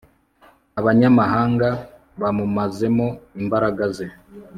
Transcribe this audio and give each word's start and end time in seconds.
abanyamahanga 0.79 1.67
bamumazemo 2.21 3.07
imbaraga 3.41 3.83
ze 3.97 4.07